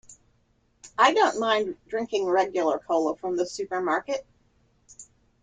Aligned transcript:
I 0.97 1.13
don't 1.13 1.39
mind 1.39 1.77
drinking 1.87 2.25
regular 2.25 2.79
cola 2.79 3.15
from 3.17 3.37
the 3.37 3.45
supermarket. 3.45 4.25